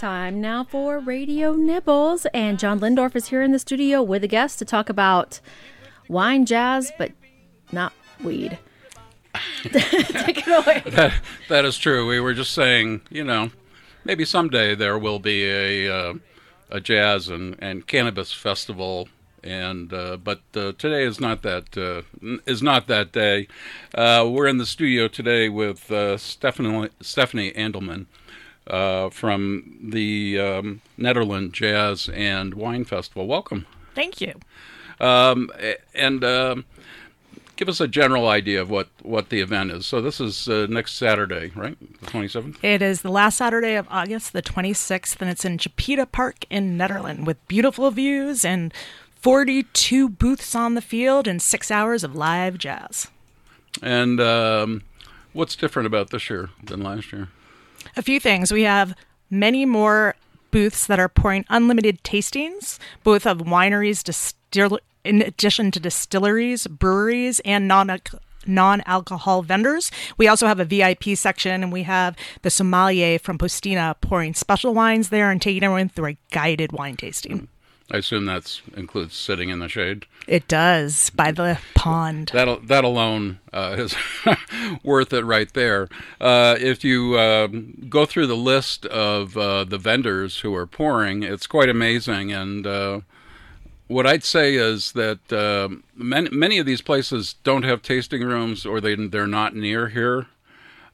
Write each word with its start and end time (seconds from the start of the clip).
Time 0.00 0.40
now 0.40 0.64
for 0.64 0.98
Radio 0.98 1.52
Nibbles, 1.52 2.24
and 2.32 2.58
John 2.58 2.80
Lehndorff 2.80 3.14
is 3.14 3.28
here 3.28 3.42
in 3.42 3.52
the 3.52 3.58
studio 3.58 4.02
with 4.02 4.24
a 4.24 4.26
guest 4.26 4.58
to 4.60 4.64
talk 4.64 4.88
about 4.88 5.40
wine, 6.08 6.46
jazz, 6.46 6.90
but 6.96 7.12
not 7.70 7.92
weed. 8.24 8.58
Take 9.62 10.38
it 10.38 10.48
away. 10.48 10.82
That, 10.90 11.12
that 11.50 11.64
is 11.66 11.76
true. 11.76 12.08
We 12.08 12.18
were 12.18 12.32
just 12.32 12.52
saying, 12.52 13.02
you 13.10 13.22
know, 13.22 13.50
maybe 14.02 14.24
someday 14.24 14.74
there 14.74 14.98
will 14.98 15.18
be 15.18 15.44
a 15.44 15.94
uh, 15.94 16.14
a 16.70 16.80
jazz 16.80 17.28
and, 17.28 17.56
and 17.58 17.86
cannabis 17.86 18.32
festival, 18.32 19.06
and 19.44 19.92
uh, 19.92 20.16
but 20.16 20.40
uh, 20.56 20.72
today 20.78 21.04
is 21.04 21.20
not 21.20 21.42
that 21.42 21.76
uh, 21.76 22.00
is 22.46 22.62
not 22.62 22.86
that 22.86 23.12
day. 23.12 23.48
Uh, 23.94 24.26
we're 24.32 24.46
in 24.46 24.56
the 24.56 24.64
studio 24.64 25.08
today 25.08 25.50
with 25.50 25.92
uh, 25.92 26.16
Stephanie 26.16 26.88
Stephanie 27.02 27.52
Andelman. 27.52 28.06
Uh, 28.70 29.10
from 29.10 29.76
the 29.82 30.38
um, 30.38 30.80
Nederland 30.96 31.50
Jazz 31.50 32.08
and 32.08 32.54
Wine 32.54 32.84
Festival. 32.84 33.26
Welcome. 33.26 33.66
Thank 33.96 34.20
you. 34.20 34.38
Um, 35.00 35.50
and 35.92 36.22
um 36.22 36.64
give 37.60 37.68
us 37.68 37.78
a 37.78 37.86
general 37.86 38.26
idea 38.26 38.58
of 38.62 38.70
what, 38.70 38.88
what 39.02 39.28
the 39.28 39.42
event 39.42 39.70
is. 39.70 39.86
So 39.86 40.00
this 40.00 40.18
is 40.18 40.48
uh, 40.48 40.66
next 40.70 40.94
Saturday, 40.94 41.52
right? 41.54 41.76
The 42.00 42.06
27th? 42.06 42.56
It 42.64 42.80
is 42.80 43.02
the 43.02 43.10
last 43.10 43.36
Saturday 43.36 43.74
of 43.74 43.86
August, 43.90 44.32
the 44.32 44.40
26th, 44.40 45.20
and 45.20 45.28
it's 45.28 45.44
in 45.44 45.58
Chipeta 45.58 46.10
Park 46.10 46.46
in 46.48 46.78
Nederland 46.78 47.26
with 47.26 47.46
beautiful 47.48 47.90
views 47.90 48.46
and 48.46 48.72
42 49.16 50.08
booths 50.08 50.54
on 50.54 50.74
the 50.74 50.80
field 50.80 51.28
and 51.28 51.42
six 51.42 51.70
hours 51.70 52.02
of 52.02 52.16
live 52.16 52.56
jazz. 52.56 53.08
And 53.82 54.22
um, 54.22 54.82
what's 55.34 55.54
different 55.54 55.86
about 55.86 56.08
this 56.08 56.30
year 56.30 56.48
than 56.64 56.82
last 56.82 57.12
year? 57.12 57.28
A 57.96 58.02
few 58.02 58.20
things. 58.20 58.52
We 58.52 58.62
have 58.62 58.94
many 59.30 59.64
more 59.64 60.14
booths 60.50 60.86
that 60.86 60.98
are 60.98 61.08
pouring 61.08 61.44
unlimited 61.48 62.02
tastings, 62.02 62.78
both 63.04 63.26
of 63.26 63.38
wineries, 63.38 64.02
distill- 64.02 64.80
in 65.04 65.22
addition 65.22 65.70
to 65.70 65.80
distilleries, 65.80 66.66
breweries, 66.66 67.40
and 67.40 67.66
non 67.66 68.00
non 68.46 68.82
alcohol 68.86 69.42
vendors. 69.42 69.90
We 70.16 70.26
also 70.26 70.46
have 70.46 70.60
a 70.60 70.64
VIP 70.64 71.14
section 71.16 71.62
and 71.62 71.72
we 71.72 71.82
have 71.84 72.16
the 72.42 72.50
sommelier 72.50 73.18
from 73.18 73.38
Postino 73.38 73.94
pouring 74.00 74.34
special 74.34 74.74
wines 74.74 75.10
there 75.10 75.30
and 75.30 75.40
taking 75.40 75.62
everyone 75.62 75.90
through 75.90 76.12
a 76.12 76.18
guided 76.30 76.72
wine 76.72 76.96
tasting. 76.96 77.48
I 77.90 77.98
assume 77.98 78.26
that 78.26 78.60
includes 78.76 79.16
sitting 79.16 79.48
in 79.48 79.58
the 79.58 79.68
shade. 79.68 80.06
It 80.28 80.46
does 80.46 81.10
by 81.10 81.32
the 81.32 81.58
pond. 81.74 82.30
That 82.32 82.68
that 82.68 82.84
alone 82.84 83.40
uh, 83.52 83.76
is 83.78 83.96
worth 84.84 85.12
it 85.12 85.24
right 85.24 85.52
there. 85.52 85.88
Uh, 86.20 86.56
if 86.58 86.84
you 86.84 87.14
uh, 87.14 87.48
go 87.88 88.06
through 88.06 88.28
the 88.28 88.36
list 88.36 88.86
of 88.86 89.36
uh, 89.36 89.64
the 89.64 89.78
vendors 89.78 90.40
who 90.40 90.54
are 90.54 90.66
pouring, 90.66 91.24
it's 91.24 91.48
quite 91.48 91.68
amazing. 91.68 92.32
And 92.32 92.66
uh, 92.66 93.00
what 93.88 94.06
I'd 94.06 94.22
say 94.24 94.54
is 94.54 94.92
that 94.92 95.32
uh, 95.32 95.68
many 95.96 96.30
many 96.30 96.58
of 96.58 96.66
these 96.66 96.82
places 96.82 97.34
don't 97.42 97.64
have 97.64 97.82
tasting 97.82 98.22
rooms, 98.22 98.64
or 98.64 98.80
they 98.80 98.94
they're 98.94 99.26
not 99.26 99.56
near 99.56 99.88
here. 99.88 100.26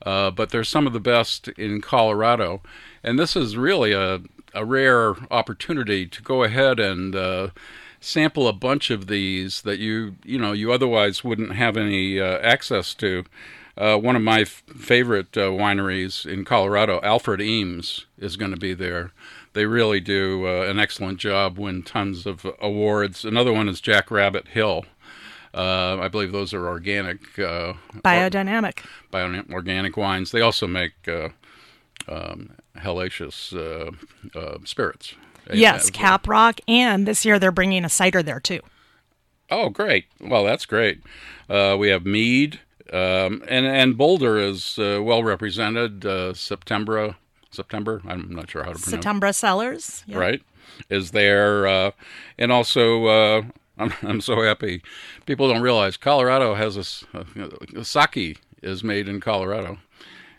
But 0.04 0.50
they're 0.50 0.64
some 0.64 0.86
of 0.86 0.92
the 0.92 1.00
best 1.00 1.48
in 1.48 1.80
Colorado, 1.80 2.62
and 3.02 3.18
this 3.18 3.36
is 3.36 3.56
really 3.56 3.92
a 3.92 4.20
a 4.56 4.64
rare 4.64 5.14
opportunity 5.30 6.06
to 6.06 6.22
go 6.22 6.42
ahead 6.42 6.80
and 6.80 7.14
uh, 7.14 7.48
sample 8.00 8.48
a 8.48 8.52
bunch 8.52 8.90
of 8.90 9.06
these 9.06 9.62
that 9.62 9.78
you 9.78 10.16
you 10.24 10.38
know 10.38 10.52
you 10.52 10.72
otherwise 10.72 11.22
wouldn't 11.22 11.52
have 11.52 11.76
any 11.76 12.18
uh, 12.18 12.38
access 12.38 12.94
to. 12.94 13.24
Uh, 13.78 13.98
one 13.98 14.16
of 14.16 14.22
my 14.22 14.40
f- 14.40 14.62
favorite 14.74 15.36
uh, 15.36 15.50
wineries 15.50 16.24
in 16.24 16.46
Colorado, 16.46 16.98
Alfred 17.02 17.42
Eames, 17.42 18.06
is 18.18 18.38
going 18.38 18.50
to 18.50 18.56
be 18.56 18.72
there. 18.72 19.12
They 19.52 19.66
really 19.66 20.00
do 20.00 20.46
uh, 20.46 20.62
an 20.62 20.78
excellent 20.78 21.18
job, 21.18 21.58
win 21.58 21.82
tons 21.82 22.24
of 22.24 22.46
awards. 22.58 23.22
Another 23.22 23.52
one 23.52 23.68
is 23.68 23.82
Jack 23.82 24.10
Rabbit 24.10 24.48
Hill. 24.48 24.86
Uh, 25.56 25.98
I 26.00 26.08
believe 26.08 26.32
those 26.32 26.52
are 26.52 26.68
organic, 26.68 27.22
biodynamic, 27.34 28.84
bio- 29.10 29.42
organic 29.50 29.96
wines. 29.96 30.30
They 30.30 30.42
also 30.42 30.66
make 30.66 30.92
um, 32.08 32.50
hellacious 32.76 33.54
uh, 33.56 34.38
uh, 34.38 34.58
spirits. 34.64 35.14
Yes, 35.52 35.90
Cap 35.90 36.28
Rock, 36.28 36.60
and 36.66 37.06
this 37.06 37.24
year 37.24 37.38
they're 37.38 37.52
bringing 37.52 37.84
a 37.84 37.88
cider 37.88 38.22
there 38.22 38.40
too. 38.40 38.60
Oh, 39.50 39.68
great! 39.68 40.06
Well, 40.20 40.44
that's 40.44 40.66
great. 40.66 41.02
Uh, 41.48 41.76
we 41.78 41.88
have 41.88 42.04
mead, 42.04 42.60
um, 42.92 43.42
and 43.48 43.64
and 43.64 43.96
Boulder 43.96 44.38
is 44.38 44.78
uh, 44.78 45.00
well 45.02 45.22
represented. 45.22 46.04
Uh, 46.04 46.34
September, 46.34 47.16
September. 47.50 48.02
I'm 48.06 48.28
not 48.34 48.50
sure 48.50 48.64
how 48.64 48.72
to 48.72 48.78
pronounce. 48.78 49.04
Settembre 49.04 49.32
Cellars, 49.32 50.04
yep. 50.06 50.18
right? 50.18 50.42
Is 50.90 51.12
there, 51.12 51.66
uh, 51.66 51.90
and 52.38 52.52
also. 52.52 53.46
I'm, 53.78 53.92
I'm 54.02 54.20
so 54.20 54.42
happy. 54.42 54.82
People 55.26 55.48
don't 55.48 55.62
realize 55.62 55.96
Colorado 55.96 56.54
has 56.54 57.04
a, 57.12 57.18
a, 57.18 57.80
a 57.80 57.84
sake 57.84 58.40
is 58.62 58.82
made 58.82 59.08
in 59.08 59.20
Colorado, 59.20 59.78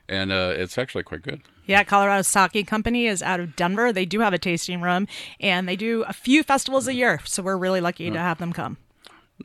and 0.09 0.31
it's 0.31 0.77
actually 0.77 1.03
quite 1.03 1.21
good. 1.21 1.41
Yeah, 1.67 1.83
Colorado 1.83 2.21
Sake 2.21 2.65
Company 2.65 3.07
is 3.07 3.21
out 3.21 3.41
of 3.41 3.55
Denver. 3.57 3.91
They 3.91 4.05
do 4.05 4.21
have 4.21 4.33
a 4.33 4.37
tasting 4.37 4.81
room 4.81 5.05
and 5.39 5.67
they 5.67 5.75
do 5.75 6.03
a 6.03 6.13
few 6.13 6.41
festivals 6.41 6.87
a 6.87 6.93
year. 6.93 7.19
So 7.25 7.43
we're 7.43 7.57
really 7.57 7.81
lucky 7.81 8.09
to 8.09 8.17
have 8.17 8.37
them 8.37 8.53
come. 8.53 8.77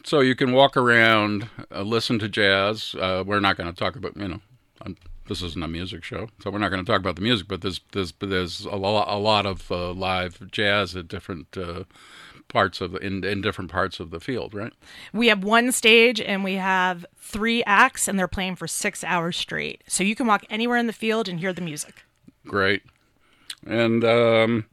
So 0.04 0.20
you 0.20 0.34
can 0.34 0.52
walk 0.52 0.76
around, 0.76 1.48
uh, 1.74 1.82
listen 1.82 2.18
to 2.20 2.28
jazz. 2.28 2.94
Uh, 2.98 3.24
we're 3.26 3.40
not 3.40 3.56
going 3.56 3.68
to 3.68 3.76
talk 3.76 3.96
about, 3.96 4.16
you 4.16 4.28
know, 4.28 4.40
um, 4.82 4.96
this 5.26 5.42
isn't 5.42 5.62
a 5.62 5.68
music 5.68 6.02
show, 6.02 6.28
so 6.40 6.50
we're 6.50 6.58
not 6.58 6.70
going 6.70 6.84
to 6.84 6.90
talk 6.90 7.00
about 7.00 7.16
the 7.16 7.22
music. 7.22 7.46
But 7.46 7.60
there's 7.60 7.80
there's 7.92 8.12
there's 8.18 8.64
a 8.64 8.74
lot 8.74 9.06
a 9.08 9.18
lot 9.18 9.46
of 9.46 9.70
uh, 9.70 9.92
live 9.92 10.50
jazz 10.50 10.96
at 10.96 11.08
different 11.08 11.56
uh, 11.56 11.84
parts 12.52 12.80
of 12.80 12.94
in 12.96 13.24
in 13.24 13.40
different 13.40 13.70
parts 13.70 13.98
of 13.98 14.10
the 14.10 14.20
field, 14.20 14.54
right? 14.54 14.72
We 15.12 15.28
have 15.28 15.42
one 15.42 15.72
stage 15.72 16.20
and 16.20 16.44
we 16.44 16.54
have 16.54 17.06
three 17.16 17.64
acts, 17.64 18.08
and 18.08 18.18
they're 18.18 18.28
playing 18.28 18.56
for 18.56 18.68
six 18.68 19.02
hours 19.02 19.36
straight. 19.36 19.82
So 19.86 20.04
you 20.04 20.14
can 20.14 20.26
walk 20.26 20.44
anywhere 20.50 20.76
in 20.76 20.86
the 20.86 20.92
field 20.92 21.28
and 21.28 21.40
hear 21.40 21.52
the 21.52 21.62
music. 21.62 22.04
Great. 22.46 22.82
And 23.66 24.04
um, 24.04 24.66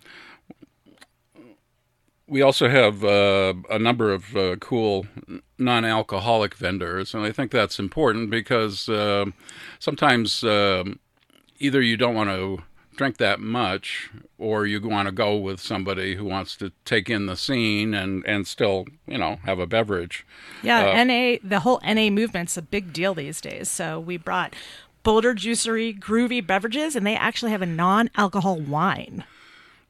we 2.27 2.41
also 2.41 2.67
have 2.67 3.03
uh, 3.03 3.53
a 3.69 3.79
number 3.79 4.11
of 4.11 4.35
uh, 4.35 4.55
cool 4.57 5.05
non 5.57 5.85
alcoholic 5.85 6.55
vendors. 6.55 7.13
And 7.13 7.23
I 7.23 7.31
think 7.31 7.51
that's 7.51 7.79
important 7.79 8.29
because 8.29 8.89
uh, 8.89 9.25
sometimes 9.79 10.43
either 10.43 11.81
you 11.81 11.97
don't 11.97 12.15
want 12.15 12.29
to 12.29 12.63
drink 12.99 13.15
that 13.15 13.39
much 13.39 14.09
or 14.37 14.65
you 14.65 14.81
want 14.81 15.07
to 15.07 15.11
go 15.13 15.37
with 15.37 15.61
somebody 15.61 16.15
who 16.15 16.25
wants 16.25 16.57
to 16.57 16.69
take 16.83 17.09
in 17.09 17.27
the 17.27 17.37
scene 17.37 17.93
and, 17.93 18.25
and 18.25 18.45
still, 18.45 18.85
you 19.07 19.17
know, 19.17 19.37
have 19.45 19.57
a 19.57 19.65
beverage. 19.65 20.25
Yeah, 20.61 20.89
uh, 20.89 21.03
NA, 21.05 21.37
the 21.41 21.61
whole 21.61 21.79
NA 21.81 22.09
movement's 22.09 22.57
a 22.57 22.61
big 22.61 22.91
deal 22.91 23.13
these 23.13 23.39
days. 23.39 23.71
So 23.71 24.01
we 24.01 24.17
brought 24.17 24.53
Boulder 25.03 25.33
Juicery 25.33 25.97
Gruvi 25.97 26.45
Beverages, 26.45 26.97
and 26.97 27.07
they 27.07 27.15
actually 27.15 27.51
have 27.51 27.61
a 27.61 27.65
non-alcohol 27.65 28.59
wine, 28.59 29.23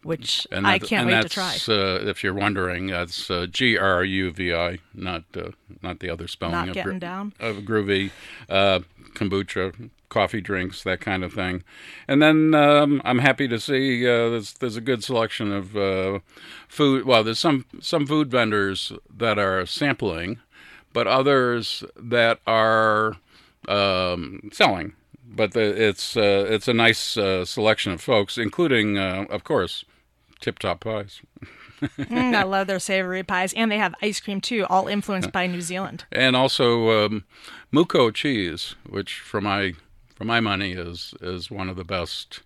which 0.03 0.45
I 0.51 0.77
can't 0.77 1.07
wait 1.07 1.23
to 1.23 1.29
try. 1.29 1.57
Uh, 1.67 2.07
if 2.07 2.23
you're 2.23 2.35
wondering, 2.35 2.87
that's 2.87 3.31
uh, 3.31 3.47
G 3.49 3.75
R 3.75 4.03
U 4.03 4.29
V 4.29 4.53
I, 4.53 4.77
not 4.93 5.23
uh, 5.35 5.49
not 5.81 5.99
the 5.99 6.11
other 6.11 6.27
spelling. 6.27 6.53
Not 6.53 6.67
of 6.69 6.73
getting 6.75 6.91
gro- 6.91 6.99
down. 6.99 7.33
Of 7.39 7.57
groovy, 7.63 8.11
uh, 8.47 8.81
kombucha, 9.15 9.89
coffee 10.09 10.41
drinks, 10.41 10.83
that 10.83 10.99
kind 11.01 11.23
of 11.23 11.33
thing. 11.33 11.63
And 12.07 12.21
then 12.21 12.53
um, 12.53 13.01
I'm 13.05 13.19
happy 13.19 13.47
to 13.47 13.59
see 13.59 14.05
uh, 14.07 14.29
there's 14.29 14.53
there's 14.53 14.77
a 14.77 14.81
good 14.81 15.03
selection 15.03 15.51
of 15.51 15.77
uh, 15.77 16.19
food. 16.67 17.05
Well, 17.05 17.23
there's 17.23 17.39
some 17.39 17.65
some 17.79 18.05
food 18.05 18.29
vendors 18.29 18.91
that 19.15 19.39
are 19.39 19.65
sampling, 19.65 20.39
but 20.93 21.07
others 21.07 21.83
that 21.95 22.39
are 22.45 23.17
um, 23.67 24.49
selling 24.51 24.93
but 25.29 25.53
the, 25.53 25.61
it's 25.61 26.17
uh, 26.17 26.45
it's 26.49 26.67
a 26.67 26.73
nice 26.73 27.15
uh, 27.15 27.45
selection 27.45 27.93
of 27.93 28.01
folks, 28.01 28.37
including, 28.37 28.97
uh, 28.97 29.25
of 29.29 29.43
course, 29.43 29.85
Tip 30.39 30.59
Top 30.59 30.81
Pies. 30.81 31.21
mm, 31.81 32.35
I 32.35 32.43
love 32.43 32.67
their 32.67 32.79
savory 32.79 33.23
pies, 33.23 33.53
and 33.53 33.71
they 33.71 33.77
have 33.77 33.95
ice 34.01 34.19
cream 34.19 34.41
too, 34.41 34.65
all 34.69 34.87
influenced 34.87 35.31
by 35.31 35.47
New 35.47 35.61
Zealand. 35.61 36.03
And 36.11 36.35
also 36.35 37.05
um, 37.05 37.25
MouCo 37.71 38.13
cheese, 38.13 38.75
which 38.87 39.19
for 39.19 39.39
my 39.39 39.75
for 40.19 40.25
my 40.25 40.41
money 40.41 40.73
is 40.73 41.13
is 41.21 41.49
one 41.49 41.69
of 41.69 41.77
the 41.77 41.85
best 41.85 42.41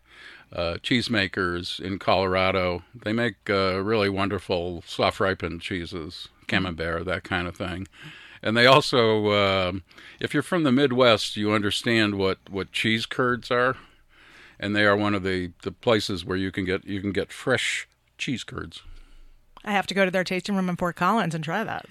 uh, 0.54 0.76
cheesemakers 0.84 1.80
in 1.80 1.98
Colorado. 1.98 2.84
They 2.94 3.14
make 3.14 3.50
uh, 3.50 3.82
really 3.82 4.10
wonderful 4.10 4.84
soft 4.86 5.20
ripened 5.20 5.62
cheeses, 5.62 6.30
camembert, 6.48 7.06
that 7.06 7.24
kind 7.24 7.48
of 7.48 7.58
thing. 7.58 7.88
And 8.44 8.56
they 8.56 8.68
also, 8.68 9.28
uh, 9.28 9.72
if 10.20 10.34
you're 10.34 10.44
from 10.44 10.64
the 10.64 10.72
Midwest, 10.72 11.36
you 11.36 11.52
understand 11.52 12.16
what, 12.16 12.38
what 12.50 12.72
cheese 12.72 13.08
curds 13.08 13.50
are, 13.50 13.78
and 14.60 14.76
they 14.76 14.86
are 14.86 14.98
one 14.98 15.16
of 15.16 15.24
the, 15.24 15.54
the 15.64 15.72
places 15.72 16.24
where 16.24 16.38
you 16.38 16.52
can 16.52 16.66
get 16.66 16.86
you 16.86 17.02
can 17.02 17.12
get 17.12 17.34
fresh 17.34 17.88
cheese 18.20 18.44
curds. 18.44 18.84
I 19.64 19.72
have 19.72 19.88
to 19.88 19.94
go 19.94 20.06
to 20.06 20.12
their 20.12 20.24
tasting 20.24 20.56
room 20.56 20.70
in 20.70 20.76
Fort 20.76 20.96
Collins 20.96 21.36
and 21.36 21.44
try 21.44 21.64
that. 21.64 21.86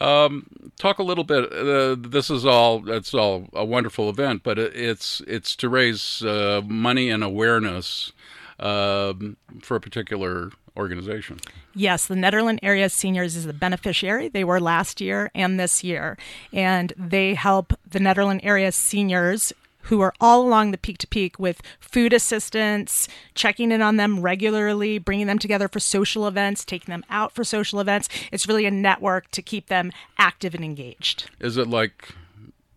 Um, 0.00 0.72
talk 0.78 0.98
a 0.98 1.04
little 1.04 1.24
bit. 1.24 1.52
Uh, 1.52 1.96
this 1.98 2.30
is 2.30 2.44
all. 2.44 2.88
It's 2.90 3.14
all 3.14 3.48
a 3.52 3.64
wonderful 3.64 4.10
event, 4.10 4.42
but 4.42 4.58
it, 4.58 4.74
it's 4.74 5.22
it's 5.26 5.54
to 5.56 5.68
raise 5.68 6.22
uh, 6.24 6.62
money 6.66 7.10
and 7.10 7.22
awareness 7.22 8.12
um, 8.58 9.36
for 9.62 9.76
a 9.76 9.80
particular 9.80 10.50
organization. 10.76 11.38
Yes, 11.74 12.06
the 12.06 12.14
Nederland 12.14 12.58
Area 12.62 12.88
Seniors 12.88 13.36
is 13.36 13.46
the 13.46 13.52
beneficiary. 13.52 14.28
They 14.28 14.44
were 14.44 14.60
last 14.60 15.00
year 15.00 15.30
and 15.34 15.58
this 15.58 15.84
year. 15.84 16.16
And 16.52 16.92
they 16.96 17.34
help 17.34 17.72
the 17.88 17.98
Nederland 17.98 18.40
Area 18.42 18.72
Seniors 18.72 19.52
who 19.84 20.00
are 20.00 20.14
all 20.20 20.42
along 20.42 20.70
the 20.70 20.78
peak 20.78 20.98
to 20.98 21.06
peak 21.06 21.38
with 21.38 21.60
food 21.80 22.12
assistance, 22.12 23.08
checking 23.34 23.72
in 23.72 23.82
on 23.82 23.96
them 23.96 24.20
regularly, 24.20 24.98
bringing 24.98 25.26
them 25.26 25.38
together 25.38 25.68
for 25.68 25.80
social 25.80 26.26
events, 26.26 26.64
taking 26.64 26.92
them 26.92 27.04
out 27.10 27.32
for 27.32 27.44
social 27.44 27.80
events. 27.80 28.08
It's 28.32 28.46
really 28.46 28.66
a 28.66 28.70
network 28.70 29.30
to 29.32 29.42
keep 29.42 29.68
them 29.68 29.92
active 30.18 30.54
and 30.54 30.64
engaged. 30.64 31.30
Is 31.40 31.56
it 31.56 31.68
like 31.68 32.14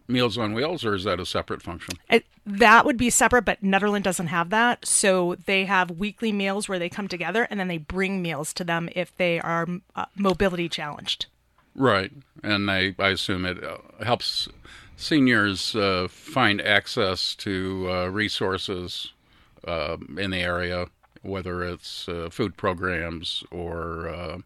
Meals 0.07 0.38
on 0.38 0.54
Wheels, 0.54 0.86
or 0.86 0.95
is 0.95 1.04
that 1.04 1.19
a 1.19 1.25
separate 1.25 1.62
function? 1.62 1.95
It, 2.09 2.25
that 2.45 2.86
would 2.86 2.98
be 2.98 3.09
separate, 3.09 3.44
but 3.44 3.62
Nederland 3.62 4.04
doesn't 4.04 4.27
have 4.27 4.50
that. 4.51 4.86
So 4.86 5.36
they 5.45 5.65
have 5.65 5.92
weekly 5.92 6.31
meals 6.31 6.69
where 6.69 6.80
they 6.80 6.88
come 6.88 7.09
together 7.09 7.45
and 7.50 7.59
then 7.59 7.68
they 7.68 7.77
bring 7.77 8.21
meals 8.21 8.54
to 8.54 8.63
them 8.63 8.89
if 8.95 9.15
they 9.18 9.39
are 9.42 9.68
uh, 9.95 10.06
mobility 10.15 10.69
challenged. 10.69 11.25
Right. 11.75 12.12
And 12.44 12.71
I, 12.71 12.95
I 12.98 13.09
assume 13.09 13.45
it 13.45 13.62
uh, 13.63 13.77
helps 14.04 14.48
seniors 14.98 15.76
uh, 15.76 16.08
find 16.10 16.60
access 16.60 17.36
to 17.36 17.88
uh, 17.90 18.08
resources 18.08 19.14
uh, 19.66 19.96
in 20.18 20.32
the 20.32 20.40
area 20.40 20.88
whether 21.22 21.64
it's 21.64 22.08
uh, 22.08 22.30
food 22.31 22.58
programs 22.58 23.44
or 23.52 24.10
uh, 24.10 24.38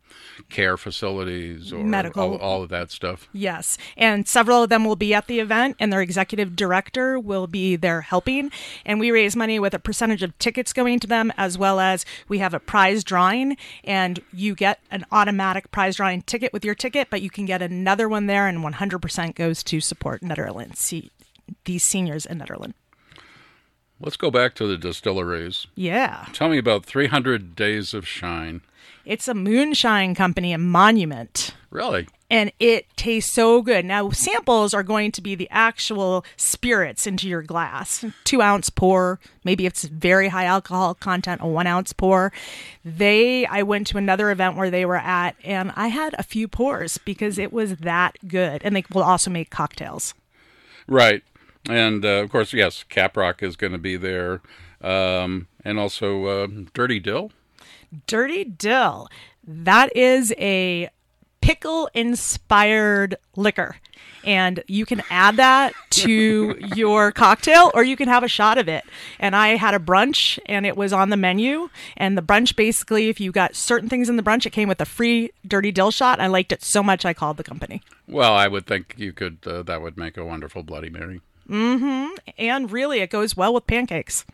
care 0.50 0.78
facilities 0.78 1.72
or 1.72 1.84
Medical. 1.84 2.34
all, 2.34 2.38
all, 2.38 2.64
of 2.64 2.70
that 2.70 2.92
stuff. 2.92 3.28
Yes. 3.34 3.78
And 3.98 4.28
several 4.28 4.64
of 4.64 4.70
them 4.70 4.86
will 4.86 4.96
be 4.96 5.14
at 5.14 5.28
the 5.28 5.40
event, 5.40 5.76
and 5.80 5.92
their 5.92 6.02
executive 6.02 6.56
director 6.56 7.20
will 7.20 7.48
be 7.48 7.76
there 7.76 8.02
helping. 8.02 8.52
And 8.86 9.00
we 9.00 9.12
raise 9.12 9.36
money 9.36 9.60
with 9.60 9.74
a 9.74 9.80
percentage 9.80 10.24
of 10.24 10.38
tickets 10.40 10.74
going 10.74 11.00
to 11.00 11.08
them, 11.08 11.32
as 11.38 11.58
well 11.58 11.80
as 11.80 12.06
we 12.28 12.40
have 12.40 12.54
a 12.54 12.60
prize 12.60 13.04
drawing, 13.04 13.58
and 13.84 14.20
you 14.34 14.56
get 14.56 14.80
an 14.92 15.06
automatic 15.12 15.72
prize 15.72 15.96
drawing 15.96 16.22
ticket 16.22 16.54
with 16.54 16.66
your 16.66 16.76
ticket, 16.76 17.10
but 17.10 17.22
you 17.22 17.30
can 17.30 17.46
get 17.46 17.62
another 17.62 18.08
one 18.08 18.28
there, 18.28 18.48
and 18.48 18.60
100% 18.60 19.36
goes 19.36 19.64
to 19.64 19.80
support 19.82 20.22
Nederland, 20.22 20.76
see 20.76 21.12
these 21.66 21.84
seniors 21.84 22.26
in 22.26 22.40
Nederland. 22.40 22.74
Let's 24.02 24.18
go 24.18 24.32
back 24.32 24.56
to 24.56 24.68
the 24.68 24.78
distilleries. 24.78 25.68
Yeah. 25.76 26.26
Tell 26.34 26.50
me 26.50 26.58
about 26.58 26.86
300 26.86 27.56
Days 27.56 27.94
of 27.94 28.08
Shine. 28.08 28.62
It's 29.06 29.28
a 29.28 29.34
moonshine 29.34 30.16
company, 30.16 30.54
a 30.54 30.58
monument. 30.58 31.54
Really? 31.70 32.08
And 32.30 32.52
it 32.60 32.86
tastes 32.96 33.34
so 33.34 33.62
good. 33.62 33.84
Now, 33.86 34.10
samples 34.12 34.74
are 34.74 34.84
going 34.84 35.12
to 35.14 35.22
be 35.22 35.36
the 35.36 35.50
actual 35.52 36.24
spirits 36.38 37.06
into 37.06 37.28
your 37.28 37.42
glass. 37.42 38.06
Two 38.24 38.42
ounce 38.42 38.70
pour, 38.70 39.20
maybe 39.44 39.66
it's 39.66 39.84
very 39.84 40.30
high 40.30 40.46
alcohol 40.46 40.94
content, 40.94 41.42
a 41.42 41.48
one 41.48 41.68
ounce 41.68 41.94
pour. 41.94 42.32
They, 42.86 43.46
I 43.46 43.64
went 43.64 43.88
to 43.88 43.98
another 43.98 44.32
event 44.32 44.56
where 44.56 44.70
they 44.70 44.86
were 44.86 44.98
at, 44.98 45.36
and 45.44 45.74
I 45.76 45.88
had 45.88 46.16
a 46.18 46.24
few 46.24 46.48
pours 46.48 46.98
because 47.00 47.38
it 47.38 47.52
was 47.52 47.78
that 47.78 48.18
good. 48.28 48.62
And 48.64 48.76
they 48.76 48.84
will 48.94 49.04
also 49.04 49.30
make 49.30 49.50
cocktails. 49.50 50.14
Right. 50.88 51.24
And 51.70 52.04
uh, 52.04 52.24
of 52.24 52.32
course, 52.32 52.54
yes, 52.54 52.84
Caprock 52.90 53.44
is 53.44 53.56
going 53.56 53.74
to 53.74 53.78
be 53.78 53.96
there, 53.96 54.42
um, 54.82 55.48
and 55.64 55.80
also 55.80 56.26
uh, 56.26 56.48
Dirty 56.74 57.00
Dill. 57.00 57.32
Dirty 58.08 58.44
Dill. 58.44 59.08
That 59.44 59.96
is 59.96 60.34
a 60.38 60.90
pickle 61.42 61.90
inspired 61.94 63.16
liquor. 63.36 63.76
And 64.24 64.64
you 64.68 64.86
can 64.86 65.02
add 65.10 65.38
that 65.38 65.74
to 65.92 66.56
your 66.76 67.12
cocktail 67.12 67.72
or 67.74 67.84
you 67.84 67.98
can 67.98 68.08
have 68.08 68.24
a 68.24 68.28
shot 68.28 68.60
of 68.60 68.68
it. 68.68 68.84
And 69.20 69.36
I 69.36 69.56
had 69.56 69.74
a 69.74 69.80
brunch 69.80 70.38
and 70.46 70.66
it 70.66 70.78
was 70.78 70.94
on 70.94 71.10
the 71.10 71.18
menu. 71.18 71.70
And 71.98 72.16
the 72.16 72.22
brunch 72.22 72.56
basically, 72.56 73.10
if 73.10 73.20
you 73.20 73.32
got 73.32 73.56
certain 73.56 73.90
things 73.90 74.10
in 74.10 74.18
the 74.18 74.24
brunch, 74.24 74.46
it 74.46 74.52
came 74.52 74.70
with 74.70 74.80
a 74.80 74.86
free 74.86 75.32
dirty 75.46 75.72
dill 75.72 75.90
shot. 75.90 76.20
I 76.20 76.28
liked 76.28 76.52
it 76.52 76.64
so 76.64 76.84
much 76.84 77.04
I 77.04 77.16
called 77.16 77.38
the 77.38 77.44
company. 77.44 77.82
Well, 78.08 78.34
I 78.34 78.48
would 78.48 78.68
think 78.68 78.94
you 78.98 79.12
could, 79.12 79.40
uh, 79.46 79.64
that 79.64 79.82
would 79.82 79.98
make 79.98 80.18
a 80.18 80.26
wonderful 80.26 80.62
Bloody 80.62 80.92
Mary. 80.92 81.22
Mm-hmm. 81.50 82.16
And 82.38 82.72
really, 82.72 83.00
it 83.00 83.10
goes 83.10 83.36
well 83.36 83.54
with 83.54 83.68
pancakes. 83.68 84.26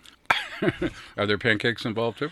Are 1.17 1.25
there 1.25 1.37
pancakes 1.37 1.85
involved 1.85 2.19
too? 2.19 2.31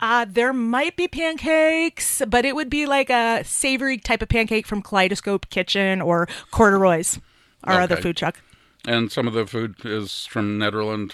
Uh, 0.00 0.26
there 0.28 0.52
might 0.52 0.96
be 0.96 1.08
pancakes, 1.08 2.22
but 2.28 2.44
it 2.44 2.54
would 2.54 2.70
be 2.70 2.86
like 2.86 3.10
a 3.10 3.42
savory 3.44 3.98
type 3.98 4.22
of 4.22 4.28
pancake 4.28 4.66
from 4.66 4.82
Kaleidoscope 4.82 5.48
Kitchen 5.50 6.00
or 6.00 6.28
Corduroy's, 6.50 7.18
our 7.64 7.80
other 7.80 7.96
food 7.96 8.16
truck. 8.16 8.40
And 8.86 9.10
some 9.10 9.26
of 9.26 9.32
the 9.32 9.46
food 9.46 9.76
is 9.84 10.26
from 10.26 10.58
Nederland 10.58 11.12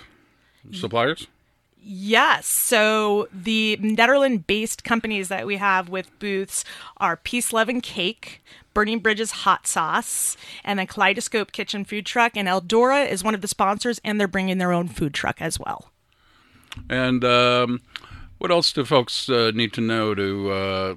suppliers? 0.72 1.28
Yes. 1.82 2.46
So 2.46 3.28
the 3.32 3.78
Netherlands 3.80 4.44
based 4.46 4.84
companies 4.84 5.28
that 5.28 5.46
we 5.46 5.56
have 5.56 5.88
with 5.88 6.16
booths 6.18 6.64
are 6.98 7.16
Peace, 7.16 7.52
Love, 7.52 7.68
and 7.68 7.82
Cake, 7.82 8.42
Burning 8.74 8.98
Bridges 8.98 9.30
Hot 9.30 9.66
Sauce, 9.66 10.36
and 10.64 10.78
then 10.78 10.86
Kaleidoscope 10.86 11.52
Kitchen 11.52 11.84
Food 11.84 12.06
Truck. 12.06 12.36
And 12.36 12.48
Eldora 12.48 13.08
is 13.08 13.24
one 13.24 13.34
of 13.34 13.40
the 13.40 13.48
sponsors, 13.48 14.00
and 14.04 14.20
they're 14.20 14.28
bringing 14.28 14.58
their 14.58 14.72
own 14.72 14.88
food 14.88 15.14
truck 15.14 15.40
as 15.40 15.58
well. 15.58 15.90
And 16.88 17.24
um, 17.24 17.80
what 18.38 18.50
else 18.50 18.72
do 18.72 18.84
folks 18.84 19.28
uh, 19.28 19.50
need 19.54 19.72
to 19.74 19.80
know 19.80 20.14
to 20.14 20.50
uh, 20.50 20.94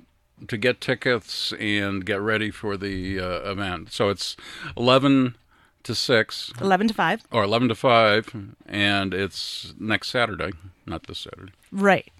to 0.47 0.57
get 0.57 0.81
tickets 0.81 1.53
and 1.59 2.05
get 2.05 2.21
ready 2.21 2.51
for 2.51 2.77
the 2.77 3.19
uh, 3.19 3.51
event? 3.51 3.91
So 3.91 4.09
it's 4.09 4.35
11 4.77 5.35
to 5.83 5.95
6 5.95 6.53
11 6.61 6.87
to 6.89 6.93
5. 6.93 7.23
or 7.31 7.43
11 7.43 7.69
to 7.69 7.75
5, 7.75 8.55
and 8.65 9.13
it's 9.13 9.73
next 9.79 10.09
Saturday, 10.09 10.51
not 10.85 11.07
this 11.07 11.19
Saturday. 11.19 11.51
Right. 11.71 12.11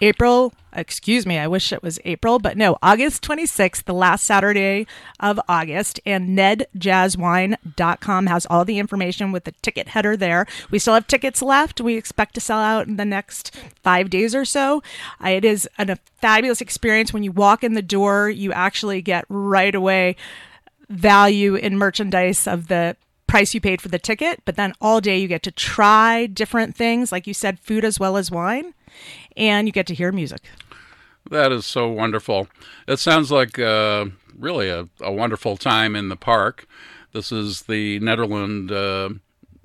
April, 0.00 0.52
excuse 0.72 1.26
me, 1.26 1.38
I 1.38 1.46
wish 1.46 1.72
it 1.72 1.80
was 1.80 2.00
April, 2.04 2.40
but 2.40 2.56
no, 2.56 2.76
August 2.82 3.22
26th, 3.22 3.84
the 3.84 3.94
last 3.94 4.24
Saturday 4.24 4.84
of 5.20 5.38
August, 5.48 6.00
and 6.04 6.36
nedjazzwine.com 6.36 8.26
has 8.26 8.44
all 8.46 8.64
the 8.64 8.80
information 8.80 9.30
with 9.30 9.44
the 9.44 9.52
ticket 9.62 9.88
header 9.88 10.16
there. 10.16 10.44
We 10.72 10.80
still 10.80 10.94
have 10.94 11.06
tickets 11.06 11.40
left. 11.40 11.80
We 11.80 11.96
expect 11.96 12.34
to 12.34 12.40
sell 12.40 12.58
out 12.58 12.88
in 12.88 12.96
the 12.96 13.04
next 13.04 13.54
five 13.84 14.10
days 14.10 14.34
or 14.34 14.44
so. 14.44 14.82
Uh, 15.24 15.28
it 15.28 15.44
is 15.44 15.68
an, 15.78 15.88
a 15.90 15.98
fabulous 16.20 16.60
experience. 16.60 17.12
When 17.12 17.22
you 17.22 17.30
walk 17.30 17.62
in 17.62 17.74
the 17.74 17.82
door, 17.82 18.28
you 18.28 18.52
actually 18.52 19.02
get 19.02 19.24
right 19.28 19.74
away 19.74 20.16
value 20.88 21.54
in 21.54 21.78
merchandise 21.78 22.48
of 22.48 22.66
the 22.66 22.96
price 23.32 23.54
you 23.54 23.62
paid 23.62 23.80
for 23.80 23.88
the 23.88 23.98
ticket, 23.98 24.42
but 24.44 24.56
then 24.56 24.74
all 24.78 25.00
day 25.00 25.16
you 25.16 25.26
get 25.26 25.42
to 25.42 25.50
try 25.50 26.26
different 26.26 26.76
things, 26.76 27.10
like 27.10 27.26
you 27.26 27.32
said, 27.32 27.58
food 27.58 27.82
as 27.82 27.98
well 27.98 28.18
as 28.18 28.30
wine, 28.30 28.74
and 29.38 29.66
you 29.66 29.72
get 29.72 29.86
to 29.86 29.94
hear 29.94 30.12
music. 30.12 30.42
That 31.30 31.50
is 31.50 31.64
so 31.64 31.88
wonderful. 31.88 32.46
It 32.86 32.98
sounds 32.98 33.32
like 33.32 33.58
uh, 33.58 34.04
really 34.38 34.68
a, 34.68 34.86
a 35.00 35.10
wonderful 35.10 35.56
time 35.56 35.96
in 35.96 36.10
the 36.10 36.16
park. 36.16 36.66
This 37.12 37.32
is 37.32 37.62
the 37.62 37.98
Nederland 38.00 38.70
uh, 38.70 39.14